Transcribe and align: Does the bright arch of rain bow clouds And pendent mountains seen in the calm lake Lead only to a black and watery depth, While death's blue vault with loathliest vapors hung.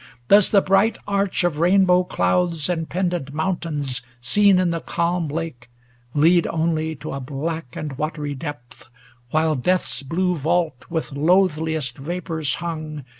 Does 0.29 0.49
the 0.49 0.63
bright 0.63 0.97
arch 1.07 1.43
of 1.43 1.59
rain 1.59 1.85
bow 1.85 2.03
clouds 2.03 2.69
And 2.69 2.89
pendent 2.89 3.35
mountains 3.35 4.01
seen 4.19 4.57
in 4.57 4.71
the 4.71 4.79
calm 4.79 5.27
lake 5.27 5.69
Lead 6.15 6.47
only 6.47 6.95
to 6.95 7.11
a 7.13 7.19
black 7.19 7.75
and 7.75 7.95
watery 7.99 8.33
depth, 8.33 8.87
While 9.29 9.53
death's 9.53 10.01
blue 10.01 10.33
vault 10.35 10.85
with 10.89 11.11
loathliest 11.11 11.99
vapors 11.99 12.55
hung. 12.55 13.05